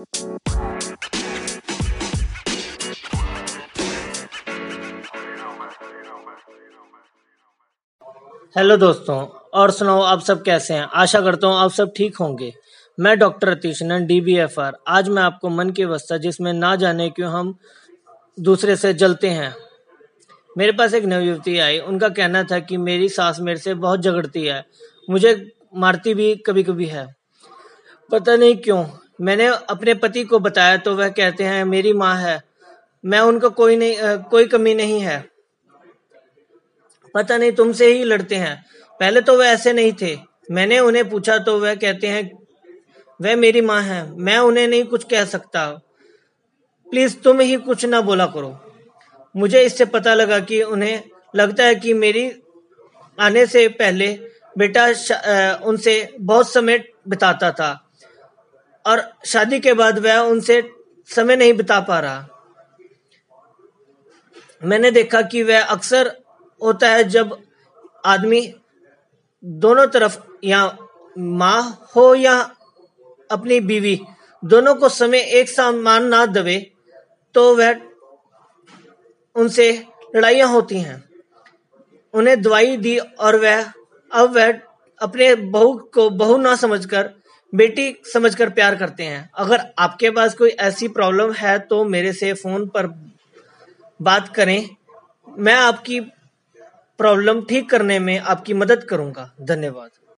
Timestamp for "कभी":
26.34-26.62, 26.62-26.86